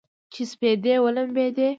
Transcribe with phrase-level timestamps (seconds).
[0.33, 1.67] چې سپېدې ولمبیدې